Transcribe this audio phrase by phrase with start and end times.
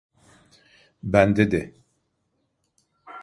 [1.13, 1.63] Bende de.